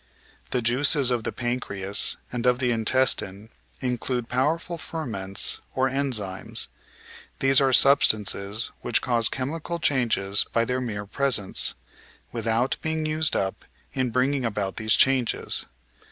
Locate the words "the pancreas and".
1.25-2.47